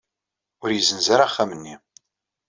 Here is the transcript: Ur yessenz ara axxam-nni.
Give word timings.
Ur 0.63 0.69
yessenz 0.71 1.07
ara 1.13 1.25
axxam-nni. 1.27 1.75